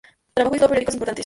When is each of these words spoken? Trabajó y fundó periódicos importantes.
Trabajó 0.33 0.55
y 0.55 0.57
fundó 0.57 0.67
periódicos 0.69 0.95
importantes. 0.95 1.19